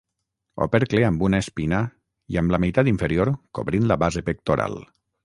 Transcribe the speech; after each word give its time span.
Opercle 0.65 1.01
amb 1.09 1.25
una 1.27 1.41
espina 1.43 1.81
i 2.37 2.39
amb 2.43 2.53
la 2.55 2.61
meitat 2.65 2.89
inferior 2.93 3.31
cobrint 3.59 3.87
la 3.93 3.99
base 4.05 4.25
pectoral. 4.31 4.81